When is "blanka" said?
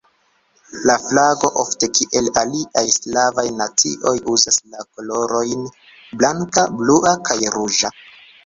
6.23-6.69